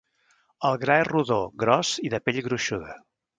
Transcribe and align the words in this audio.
El 0.69 0.79
gra 0.83 0.95
és 1.01 1.05
rodó, 1.09 1.37
gros 1.65 1.93
i 2.09 2.11
de 2.15 2.21
pell 2.31 2.41
gruixuda. 2.49 2.97